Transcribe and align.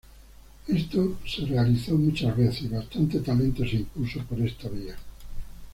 Esto 0.67 1.19
se 1.27 1.45
realizó 1.45 1.93
muchas 1.93 2.35
veces 2.35 2.63
y 2.63 2.67
bastante 2.69 3.19
talento 3.19 3.61
se 3.63 3.75
impulso 3.75 4.19
por 4.27 4.41
esta 4.41 4.67
vía. 4.67 4.95